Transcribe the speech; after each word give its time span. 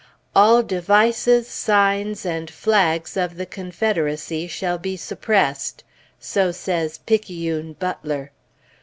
"All 0.35 0.63
devices, 0.63 1.47
signs, 1.47 2.25
and 2.25 2.49
flags 2.49 3.15
of 3.15 3.37
the 3.37 3.45
Confederacy 3.45 4.47
shall 4.47 4.79
be 4.79 4.97
suppressed." 4.97 5.83
So 6.19 6.51
says 6.51 6.97
Picayune 6.97 7.73
Butler. 7.73 8.31